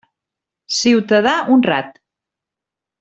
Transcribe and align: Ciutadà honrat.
Ciutadà 0.77 1.35
honrat. 1.57 2.01